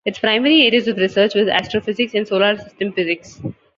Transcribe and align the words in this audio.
Its 0.03 0.17
primary 0.17 0.63
areas 0.63 0.87
of 0.87 0.97
research 0.97 1.35
was 1.35 1.47
astrophysics 1.47 2.15
and 2.15 2.27
solar 2.27 2.57
system 2.57 2.91
physics. 2.91 3.39